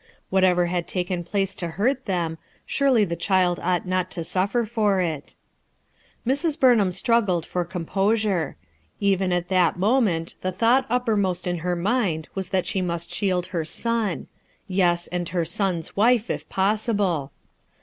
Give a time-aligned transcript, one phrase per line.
[0.31, 4.99] Whatever [had taken place to hurt them, surely the child ought not to suffer for
[4.99, 5.35] it
[6.25, 6.59] Mrs.
[6.59, 8.55] Burnham struggled for composure.
[8.99, 13.45] Even at that moment the thought uppermost in her mind was that she must shield
[13.53, 14.25] her son;
[14.67, 17.31] yes, and her son's wife, if possible.